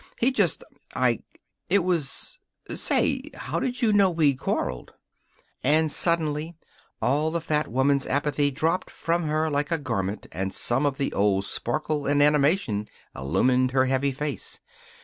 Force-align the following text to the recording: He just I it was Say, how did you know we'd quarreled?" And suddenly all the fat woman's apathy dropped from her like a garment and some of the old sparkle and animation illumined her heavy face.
He 0.17 0.31
just 0.31 0.63
I 0.95 1.19
it 1.69 1.83
was 1.83 2.39
Say, 2.73 3.21
how 3.35 3.59
did 3.59 3.83
you 3.83 3.93
know 3.93 4.09
we'd 4.09 4.39
quarreled?" 4.39 4.93
And 5.63 5.91
suddenly 5.91 6.55
all 7.03 7.29
the 7.29 7.39
fat 7.39 7.67
woman's 7.67 8.07
apathy 8.07 8.49
dropped 8.49 8.89
from 8.89 9.25
her 9.27 9.47
like 9.51 9.69
a 9.69 9.77
garment 9.77 10.25
and 10.31 10.51
some 10.51 10.87
of 10.87 10.97
the 10.97 11.13
old 11.13 11.45
sparkle 11.45 12.07
and 12.07 12.23
animation 12.23 12.89
illumined 13.15 13.69
her 13.73 13.85
heavy 13.85 14.11
face. 14.11 14.59